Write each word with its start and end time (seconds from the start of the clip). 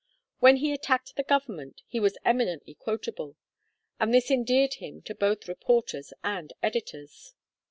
When 0.39 0.55
he 0.57 0.73
attacked 0.73 1.15
the 1.15 1.21
government 1.21 1.83
he 1.87 1.99
was 1.99 2.17
eminently 2.25 2.73
quotable, 2.73 3.35
and 3.99 4.11
this 4.11 4.31
endeared 4.31 4.73
him 4.81 5.03
to 5.03 5.13
both 5.13 5.47
reporters 5.47 6.11
and 6.23 6.51
editors. 6.63 7.35